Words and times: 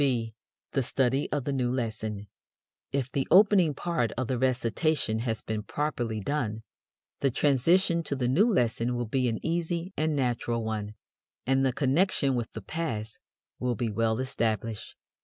(b) 0.01 0.33
The 0.71 0.81
Study 0.81 1.31
of 1.31 1.43
the 1.43 1.53
New 1.53 1.71
Lesson. 1.71 2.27
If 2.91 3.11
the 3.11 3.27
opening 3.29 3.75
part 3.75 4.11
of 4.17 4.25
the 4.27 4.39
recitation 4.39 5.19
has 5.19 5.43
been 5.43 5.61
properly 5.61 6.19
done, 6.19 6.63
the 7.19 7.29
transition 7.29 8.01
to 8.05 8.15
the 8.15 8.27
new 8.27 8.51
lesson 8.51 8.95
will 8.95 9.05
be 9.05 9.27
an 9.29 9.37
easy 9.45 9.93
and 9.95 10.15
natural 10.15 10.63
one, 10.63 10.95
and 11.45 11.63
the 11.63 11.71
connection 11.71 12.33
with 12.33 12.51
the 12.53 12.63
past 12.63 13.19
will 13.59 13.75
be 13.75 13.91
well 13.91 14.17
established. 14.17 14.95